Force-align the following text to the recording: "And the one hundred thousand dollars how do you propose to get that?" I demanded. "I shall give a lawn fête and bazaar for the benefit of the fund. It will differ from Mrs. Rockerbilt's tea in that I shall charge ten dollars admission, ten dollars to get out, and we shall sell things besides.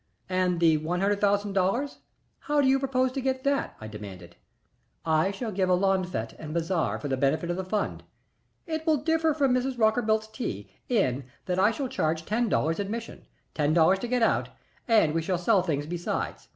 "And 0.29 0.59
the 0.59 0.77
one 0.77 0.99
hundred 0.99 1.21
thousand 1.21 1.53
dollars 1.53 1.99
how 2.39 2.59
do 2.59 2.67
you 2.67 2.79
propose 2.79 3.11
to 3.11 3.21
get 3.21 3.43
that?" 3.43 3.75
I 3.79 3.87
demanded. 3.87 4.35
"I 5.05 5.29
shall 5.29 5.51
give 5.51 5.69
a 5.69 5.75
lawn 5.75 6.03
fête 6.05 6.33
and 6.39 6.55
bazaar 6.55 6.97
for 6.99 7.07
the 7.07 7.17
benefit 7.17 7.51
of 7.51 7.55
the 7.55 7.63
fund. 7.63 8.01
It 8.65 8.87
will 8.87 8.97
differ 8.97 9.35
from 9.35 9.53
Mrs. 9.53 9.77
Rockerbilt's 9.77 10.29
tea 10.29 10.71
in 10.89 11.25
that 11.45 11.59
I 11.59 11.69
shall 11.69 11.87
charge 11.87 12.25
ten 12.25 12.49
dollars 12.49 12.79
admission, 12.79 13.27
ten 13.53 13.75
dollars 13.75 13.99
to 13.99 14.07
get 14.07 14.23
out, 14.23 14.49
and 14.87 15.13
we 15.13 15.21
shall 15.21 15.37
sell 15.37 15.61
things 15.61 15.85
besides. 15.85 16.47